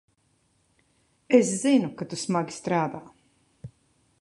[1.37, 3.03] Es zinu, ka tu smagi strādā.